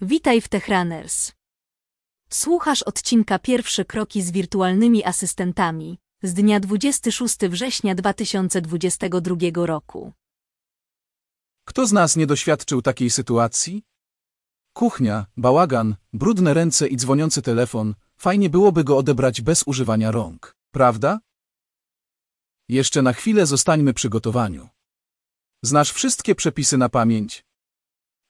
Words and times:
Witaj 0.00 0.40
w 0.40 0.48
TechRunners. 0.48 1.32
Słuchasz 2.30 2.82
odcinka 2.82 3.38
Pierwsze 3.38 3.84
kroki 3.84 4.22
z 4.22 4.30
wirtualnymi 4.30 5.04
asystentami 5.04 5.98
z 6.22 6.34
dnia 6.34 6.60
26 6.60 7.36
września 7.38 7.94
2022 7.94 9.66
roku. 9.66 10.12
Kto 11.64 11.86
z 11.86 11.92
nas 11.92 12.16
nie 12.16 12.26
doświadczył 12.26 12.82
takiej 12.82 13.10
sytuacji? 13.10 13.82
Kuchnia, 14.72 15.26
bałagan, 15.36 15.96
brudne 16.12 16.54
ręce 16.54 16.88
i 16.88 16.96
dzwoniący 16.96 17.42
telefon, 17.42 17.94
fajnie 18.16 18.50
byłoby 18.50 18.84
go 18.84 18.96
odebrać 18.98 19.40
bez 19.40 19.62
używania 19.66 20.10
rąk, 20.10 20.56
prawda? 20.70 21.20
Jeszcze 22.68 23.02
na 23.02 23.12
chwilę 23.12 23.46
zostańmy 23.46 23.94
przy 23.94 24.08
gotowaniu. 24.08 24.68
Znasz 25.62 25.92
wszystkie 25.92 26.34
przepisy 26.34 26.78
na 26.78 26.88
pamięć? 26.88 27.45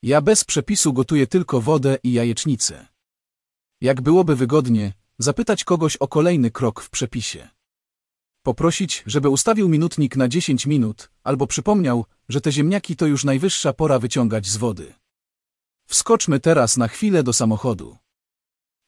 Ja 0.03 0.21
bez 0.21 0.45
przepisu 0.45 0.93
gotuję 0.93 1.27
tylko 1.27 1.61
wodę 1.61 1.99
i 2.03 2.13
jajecznicę. 2.13 2.87
Jak 3.81 4.01
byłoby 4.01 4.37
wygodnie, 4.37 4.93
zapytać 5.19 5.65
kogoś 5.65 5.97
o 5.97 6.09
kolejny 6.09 6.51
krok 6.51 6.81
w 6.81 6.91
przepisie. 6.91 7.49
Poprosić, 8.43 9.03
żeby 9.07 9.29
ustawił 9.29 9.69
minutnik 9.69 10.17
na 10.17 10.29
10 10.29 10.67
minut, 10.67 11.11
albo 11.25 11.47
przypomniał, 11.47 12.05
że 12.29 12.41
te 12.41 12.53
ziemniaki 12.53 12.97
to 12.97 13.07
już 13.07 13.25
najwyższa 13.25 13.73
pora 13.73 13.99
wyciągać 13.99 14.47
z 14.47 14.57
wody. 14.57 14.95
Wskoczmy 15.87 16.41
teraz 16.41 16.77
na 16.77 16.89
chwilę 16.89 17.23
do 17.23 17.33
samochodu. 17.33 17.97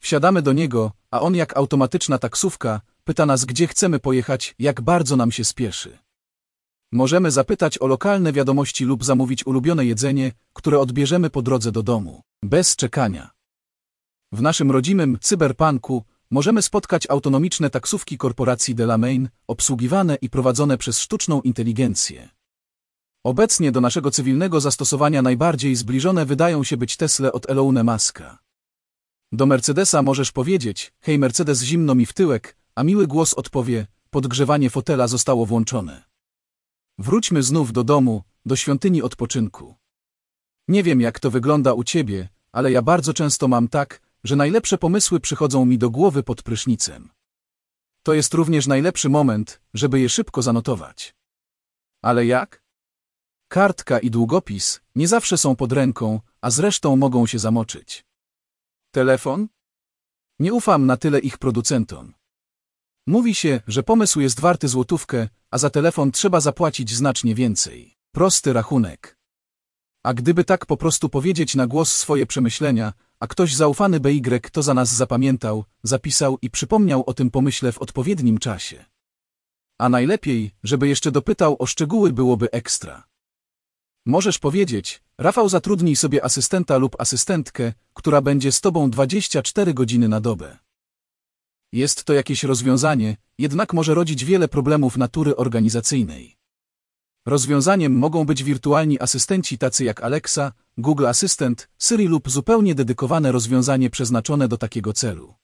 Wsiadamy 0.00 0.42
do 0.42 0.52
niego, 0.52 0.92
a 1.10 1.20
on 1.20 1.34
jak 1.34 1.56
automatyczna 1.56 2.18
taksówka 2.18 2.80
pyta 3.04 3.26
nas, 3.26 3.44
gdzie 3.44 3.66
chcemy 3.66 3.98
pojechać, 3.98 4.54
jak 4.58 4.80
bardzo 4.80 5.16
nam 5.16 5.32
się 5.32 5.44
spieszy. 5.44 5.98
Możemy 6.92 7.30
zapytać 7.30 7.78
o 7.78 7.86
lokalne 7.86 8.32
wiadomości 8.32 8.84
lub 8.84 9.04
zamówić 9.04 9.46
ulubione 9.46 9.86
jedzenie, 9.86 10.32
które 10.52 10.78
odbierzemy 10.78 11.30
po 11.30 11.42
drodze 11.42 11.72
do 11.72 11.82
domu, 11.82 12.22
bez 12.42 12.76
czekania. 12.76 13.30
W 14.32 14.42
naszym 14.42 14.70
rodzimym 14.70 15.18
cyberpunku 15.20 16.04
możemy 16.30 16.62
spotkać 16.62 17.10
autonomiczne 17.10 17.70
taksówki 17.70 18.18
korporacji 18.18 18.74
Delamain, 18.74 19.28
obsługiwane 19.46 20.16
i 20.20 20.30
prowadzone 20.30 20.78
przez 20.78 20.98
sztuczną 20.98 21.40
inteligencję. 21.40 22.28
Obecnie 23.24 23.72
do 23.72 23.80
naszego 23.80 24.10
cywilnego 24.10 24.60
zastosowania 24.60 25.22
najbardziej 25.22 25.76
zbliżone 25.76 26.26
wydają 26.26 26.64
się 26.64 26.76
być 26.76 26.96
Tesla 26.96 27.32
od 27.32 27.50
Elona 27.50 27.84
Muska. 27.84 28.38
Do 29.32 29.46
Mercedesa 29.46 30.02
możesz 30.02 30.32
powiedzieć, 30.32 30.92
hej 31.00 31.18
Mercedes 31.18 31.62
zimno 31.62 31.94
mi 31.94 32.06
w 32.06 32.12
tyłek, 32.12 32.56
a 32.74 32.84
miły 32.84 33.06
głos 33.06 33.34
odpowie, 33.34 33.86
podgrzewanie 34.10 34.70
fotela 34.70 35.08
zostało 35.08 35.46
włączone. 35.46 36.07
Wróćmy 36.98 37.42
znów 37.42 37.72
do 37.72 37.84
domu, 37.84 38.22
do 38.46 38.56
świątyni 38.56 39.02
odpoczynku. 39.02 39.74
Nie 40.68 40.82
wiem, 40.82 41.00
jak 41.00 41.20
to 41.20 41.30
wygląda 41.30 41.72
u 41.72 41.84
ciebie, 41.84 42.28
ale 42.52 42.72
ja 42.72 42.82
bardzo 42.82 43.14
często 43.14 43.48
mam 43.48 43.68
tak, 43.68 44.00
że 44.24 44.36
najlepsze 44.36 44.78
pomysły 44.78 45.20
przychodzą 45.20 45.64
mi 45.64 45.78
do 45.78 45.90
głowy 45.90 46.22
pod 46.22 46.42
prysznicem. 46.42 47.10
To 48.02 48.14
jest 48.14 48.34
również 48.34 48.66
najlepszy 48.66 49.08
moment, 49.08 49.60
żeby 49.74 50.00
je 50.00 50.08
szybko 50.08 50.42
zanotować. 50.42 51.14
Ale 52.02 52.26
jak? 52.26 52.62
Kartka 53.48 53.98
i 53.98 54.10
długopis 54.10 54.80
nie 54.94 55.08
zawsze 55.08 55.38
są 55.38 55.56
pod 55.56 55.72
ręką, 55.72 56.20
a 56.40 56.50
zresztą 56.50 56.96
mogą 56.96 57.26
się 57.26 57.38
zamoczyć. 57.38 58.06
Telefon? 58.90 59.48
Nie 60.38 60.54
ufam 60.54 60.86
na 60.86 60.96
tyle 60.96 61.18
ich 61.18 61.38
producentom. 61.38 62.17
Mówi 63.08 63.34
się, 63.34 63.60
że 63.66 63.82
pomysł 63.82 64.20
jest 64.20 64.40
warty 64.40 64.68
złotówkę, 64.68 65.28
a 65.50 65.58
za 65.58 65.70
telefon 65.70 66.12
trzeba 66.12 66.40
zapłacić 66.40 66.94
znacznie 66.94 67.34
więcej. 67.34 67.96
Prosty 68.12 68.52
rachunek. 68.52 69.18
A 70.02 70.14
gdyby 70.14 70.44
tak 70.44 70.66
po 70.66 70.76
prostu 70.76 71.08
powiedzieć 71.08 71.54
na 71.54 71.66
głos 71.66 71.92
swoje 71.92 72.26
przemyślenia, 72.26 72.92
a 73.20 73.26
ktoś 73.26 73.54
zaufany 73.54 74.00
BY 74.00 74.40
to 74.52 74.62
za 74.62 74.74
nas 74.74 74.94
zapamiętał, 74.94 75.64
zapisał 75.82 76.38
i 76.42 76.50
przypomniał 76.50 77.04
o 77.06 77.14
tym 77.14 77.30
pomyśle 77.30 77.72
w 77.72 77.78
odpowiednim 77.78 78.38
czasie. 78.38 78.84
A 79.78 79.88
najlepiej, 79.88 80.50
żeby 80.62 80.88
jeszcze 80.88 81.10
dopytał 81.12 81.56
o 81.58 81.66
szczegóły 81.66 82.12
byłoby 82.12 82.50
ekstra. 82.50 83.04
Możesz 84.06 84.38
powiedzieć, 84.38 85.02
Rafał 85.18 85.48
zatrudnij 85.48 85.96
sobie 85.96 86.24
asystenta 86.24 86.76
lub 86.76 87.00
asystentkę, 87.00 87.72
która 87.94 88.20
będzie 88.20 88.52
z 88.52 88.60
tobą 88.60 88.90
24 88.90 89.74
godziny 89.74 90.08
na 90.08 90.20
dobę. 90.20 90.67
Jest 91.72 92.04
to 92.04 92.12
jakieś 92.12 92.44
rozwiązanie, 92.44 93.16
jednak 93.38 93.72
może 93.72 93.94
rodzić 93.94 94.24
wiele 94.24 94.48
problemów 94.48 94.96
natury 94.96 95.36
organizacyjnej. 95.36 96.36
Rozwiązaniem 97.26 97.98
mogą 97.98 98.24
być 98.24 98.44
wirtualni 98.44 99.00
asystenci 99.00 99.58
tacy 99.58 99.84
jak 99.84 100.02
Alexa, 100.02 100.52
Google 100.78 101.06
Assistant, 101.06 101.68
Siri 101.78 102.06
lub 102.06 102.30
zupełnie 102.30 102.74
dedykowane 102.74 103.32
rozwiązanie 103.32 103.90
przeznaczone 103.90 104.48
do 104.48 104.58
takiego 104.58 104.92
celu. 104.92 105.34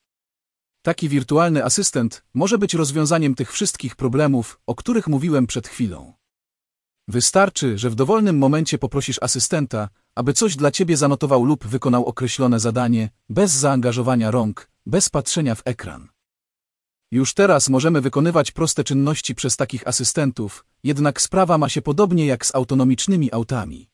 Taki 0.82 1.08
wirtualny 1.08 1.64
asystent 1.64 2.24
może 2.34 2.58
być 2.58 2.74
rozwiązaniem 2.74 3.34
tych 3.34 3.52
wszystkich 3.52 3.96
problemów, 3.96 4.60
o 4.66 4.74
których 4.74 5.06
mówiłem 5.06 5.46
przed 5.46 5.68
chwilą. 5.68 6.12
Wystarczy, 7.08 7.78
że 7.78 7.90
w 7.90 7.94
dowolnym 7.94 8.38
momencie 8.38 8.78
poprosisz 8.78 9.22
asystenta, 9.22 9.88
aby 10.14 10.32
coś 10.32 10.56
dla 10.56 10.70
ciebie 10.70 10.96
zanotował 10.96 11.44
lub 11.44 11.66
wykonał 11.66 12.04
określone 12.04 12.60
zadanie, 12.60 13.10
bez 13.28 13.50
zaangażowania 13.52 14.30
rąk, 14.30 14.70
bez 14.86 15.08
patrzenia 15.08 15.54
w 15.54 15.62
ekran. 15.64 16.13
Już 17.14 17.34
teraz 17.34 17.68
możemy 17.68 18.00
wykonywać 18.00 18.50
proste 18.50 18.84
czynności 18.84 19.34
przez 19.34 19.56
takich 19.56 19.88
asystentów, 19.88 20.64
jednak 20.84 21.20
sprawa 21.20 21.58
ma 21.58 21.68
się 21.68 21.82
podobnie 21.82 22.26
jak 22.26 22.46
z 22.46 22.54
autonomicznymi 22.54 23.32
autami. 23.32 23.88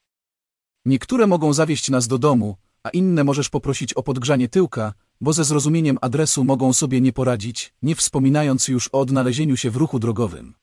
Niektóre 0.84 1.26
mogą 1.26 1.52
zawieźć 1.52 1.90
nas 1.90 2.08
do 2.08 2.18
domu, 2.18 2.56
a 2.82 2.90
inne 2.90 3.24
możesz 3.24 3.48
poprosić 3.48 3.94
o 3.94 4.02
podgrzanie 4.02 4.48
tyłka, 4.48 4.94
bo 5.20 5.32
ze 5.32 5.44
zrozumieniem 5.44 5.98
adresu 6.00 6.44
mogą 6.44 6.72
sobie 6.72 7.00
nie 7.00 7.12
poradzić, 7.12 7.74
nie 7.82 7.94
wspominając 7.94 8.68
już 8.68 8.88
o 8.88 9.00
odnalezieniu 9.00 9.56
się 9.56 9.70
w 9.70 9.76
ruchu 9.76 9.98
drogowym. 9.98 10.54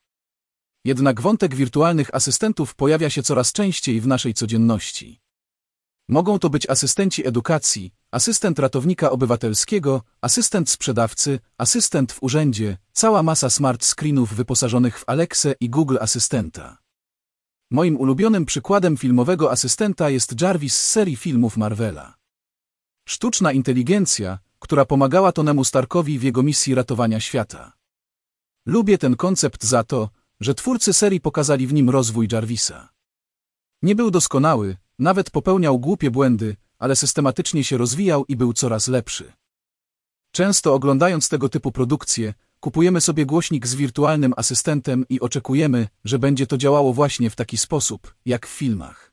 Jednak 0.86 1.22
wątek 1.22 1.56
wirtualnych 1.56 2.16
asystentów 2.16 2.76
pojawia 2.76 3.10
się 3.10 3.24
coraz 3.24 3.52
częściej 3.52 4.02
w 4.02 4.08
naszej 4.08 4.34
codzienności. 4.34 5.20
Mogą 6.10 6.40
to 6.40 6.50
być 6.50 6.70
asystenci 6.70 7.28
edukacji, 7.28 7.94
asystent 8.18 8.60
ratownika 8.60 9.12
obywatelskiego, 9.12 10.02
asystent 10.22 10.70
sprzedawcy, 10.70 11.40
asystent 11.58 12.12
w 12.12 12.24
urzędzie, 12.24 12.78
cała 12.94 13.24
masa 13.24 13.50
smart 13.50 13.86
screenów 13.86 14.34
wyposażonych 14.34 15.00
w 15.00 15.04
Alexę 15.10 15.56
i 15.60 15.70
Google 15.70 15.98
Asystenta. 16.02 16.78
Moim 17.72 17.98
ulubionym 17.98 18.46
przykładem 18.46 18.98
filmowego 18.98 19.52
asystenta 19.52 20.10
jest 20.10 20.42
Jarvis 20.42 20.76
z 20.76 20.90
serii 20.90 21.16
filmów 21.16 21.58
Marvela. 21.58 22.16
Sztuczna 23.08 23.52
inteligencja, 23.52 24.40
która 24.60 24.86
pomagała 24.86 25.32
Tonemu 25.32 25.64
Starkowi 25.64 26.20
w 26.20 26.24
jego 26.24 26.44
misji 26.44 26.76
ratowania 26.76 27.20
świata. 27.20 27.74
Lubię 28.66 28.98
ten 28.98 29.16
koncept 29.16 29.64
za 29.64 29.84
to, 29.84 30.10
że 30.40 30.56
twórcy 30.56 30.94
serii 30.94 31.22
pokazali 31.22 31.68
w 31.68 31.74
nim 31.74 31.90
rozwój 31.90 32.28
Jarvisa. 32.32 32.90
Nie 33.82 33.96
był 33.96 34.12
doskonały, 34.12 34.78
nawet 35.00 35.32
popełniał 35.32 35.80
głupie 35.80 36.12
błędy, 36.12 36.56
ale 36.80 36.96
systematycznie 36.96 37.64
się 37.64 37.78
rozwijał 37.78 38.26
i 38.26 38.36
był 38.36 38.54
coraz 38.54 38.88
lepszy. 38.88 39.34
Często 40.32 40.74
oglądając 40.74 41.30
tego 41.30 41.50
typu 41.50 41.72
produkcje, 41.72 42.34
kupujemy 42.60 43.02
sobie 43.02 43.26
głośnik 43.26 43.68
z 43.68 43.76
wirtualnym 43.76 44.34
asystentem 44.38 45.06
i 45.10 45.20
oczekujemy, 45.20 45.88
że 46.06 46.20
będzie 46.20 46.48
to 46.48 46.58
działało 46.58 46.94
właśnie 46.94 47.30
w 47.30 47.36
taki 47.36 47.58
sposób, 47.58 48.14
jak 48.26 48.48
w 48.48 48.50
filmach. 48.50 49.12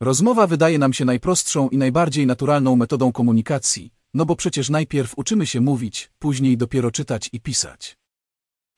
Rozmowa 0.00 0.46
wydaje 0.46 0.78
nam 0.78 0.92
się 0.92 1.04
najprostszą 1.04 1.68
i 1.68 1.78
najbardziej 1.78 2.26
naturalną 2.26 2.76
metodą 2.76 3.12
komunikacji, 3.12 3.92
no 4.14 4.26
bo 4.26 4.36
przecież 4.36 4.70
najpierw 4.70 5.18
uczymy 5.18 5.46
się 5.46 5.60
mówić, 5.60 6.10
później 6.18 6.56
dopiero 6.56 6.90
czytać 6.90 7.30
i 7.32 7.40
pisać. 7.40 7.98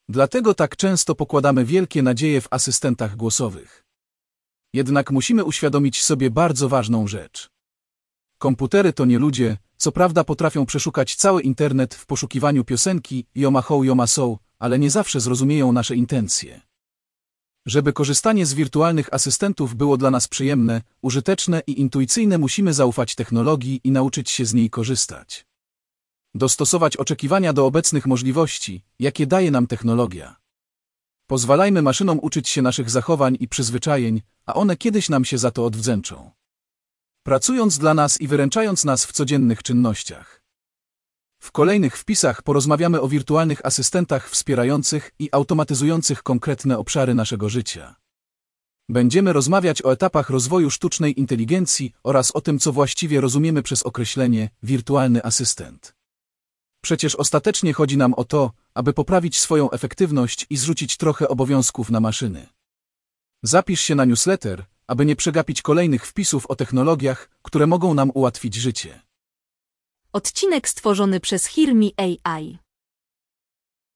Dlatego 0.09 0.53
tak 0.53 0.75
często 0.75 1.15
pokładamy 1.15 1.65
wielkie 1.65 2.01
nadzieje 2.01 2.41
w 2.41 2.47
asystentach 2.51 3.15
głosowych. 3.15 3.85
Jednak 4.73 5.11
musimy 5.11 5.43
uświadomić 5.43 6.03
sobie 6.03 6.29
bardzo 6.31 6.69
ważną 6.69 7.07
rzecz. 7.07 7.49
Komputery 8.39 8.93
to 8.93 9.05
nie 9.05 9.19
ludzie, 9.19 9.57
co 9.77 9.91
prawda 9.91 10.23
potrafią 10.23 10.65
przeszukać 10.65 11.15
cały 11.15 11.41
internet 11.41 11.95
w 11.95 12.05
poszukiwaniu 12.05 12.63
piosenki 12.63 13.25
Yoma 13.35 13.61
Ho 13.61 13.83
Yoma 13.83 14.07
So, 14.07 14.37
ale 14.59 14.79
nie 14.79 14.89
zawsze 14.89 15.19
zrozumieją 15.19 15.71
nasze 15.71 15.95
intencje. 15.95 16.61
Żeby 17.65 17.93
korzystanie 17.93 18.45
z 18.45 18.53
wirtualnych 18.53 19.13
asystentów 19.13 19.75
było 19.75 19.97
dla 19.97 20.11
nas 20.11 20.27
przyjemne, 20.27 20.81
użyteczne 21.01 21.61
i 21.67 21.79
intuicyjne 21.81 22.37
musimy 22.37 22.73
zaufać 22.73 23.15
technologii 23.15 23.81
i 23.83 23.91
nauczyć 23.91 24.29
się 24.29 24.45
z 24.45 24.53
niej 24.53 24.69
korzystać. 24.69 25.45
Dostosować 26.35 26.97
oczekiwania 26.97 27.53
do 27.53 27.65
obecnych 27.65 28.05
możliwości, 28.05 28.83
jakie 28.99 29.27
daje 29.27 29.51
nam 29.51 29.67
technologia. 29.67 30.35
Pozwalajmy 31.27 31.81
maszynom 31.81 32.19
uczyć 32.21 32.49
się 32.49 32.61
naszych 32.61 32.89
zachowań 32.89 33.37
i 33.39 33.47
przyzwyczajeń, 33.47 34.21
a 34.45 34.53
one 34.53 34.77
kiedyś 34.77 35.09
nam 35.09 35.25
się 35.25 35.37
za 35.37 35.51
to 35.51 35.65
odwdzięczą. 35.65 36.38
Pracując 37.29 37.77
dla 37.77 37.93
nas 37.93 38.21
i 38.21 38.27
wyręczając 38.27 38.85
nas 38.85 39.05
w 39.05 39.11
codziennych 39.11 39.63
czynnościach. 39.63 40.43
W 41.39 41.51
kolejnych 41.51 41.97
wpisach 41.97 42.41
porozmawiamy 42.41 43.01
o 43.01 43.07
wirtualnych 43.07 43.65
asystentach 43.65 44.29
wspierających 44.29 45.11
i 45.19 45.29
automatyzujących 45.31 46.23
konkretne 46.23 46.77
obszary 46.77 47.13
naszego 47.13 47.49
życia. 47.49 47.95
Będziemy 48.89 49.33
rozmawiać 49.33 49.85
o 49.85 49.91
etapach 49.91 50.29
rozwoju 50.29 50.69
sztucznej 50.69 51.19
inteligencji 51.19 51.93
oraz 52.03 52.31
o 52.31 52.41
tym, 52.41 52.59
co 52.59 52.71
właściwie 52.71 53.21
rozumiemy 53.21 53.63
przez 53.63 53.83
określenie 53.83 54.49
wirtualny 54.63 55.23
asystent. 55.23 55.95
Przecież 56.81 57.15
ostatecznie 57.15 57.73
chodzi 57.73 57.97
nam 57.97 58.13
o 58.13 58.23
to, 58.23 58.51
aby 58.73 58.93
poprawić 58.93 59.39
swoją 59.39 59.71
efektywność 59.71 60.45
i 60.49 60.57
zrzucić 60.57 60.97
trochę 60.97 61.27
obowiązków 61.27 61.89
na 61.89 61.99
maszyny. 61.99 62.47
Zapisz 63.43 63.81
się 63.81 63.95
na 63.95 64.05
newsletter, 64.05 64.65
aby 64.89 65.05
nie 65.05 65.15
przegapić 65.15 65.61
kolejnych 65.61 66.07
wpisów 66.07 66.45
o 66.47 66.55
technologiach, 66.55 67.29
które 67.41 67.67
mogą 67.67 67.93
nam 67.93 68.11
ułatwić 68.13 68.55
życie. 68.55 69.01
Odcinek 70.13 70.69
stworzony 70.69 71.19
przez 71.19 71.45
Hirmi 71.45 71.93
AI. 71.97 72.57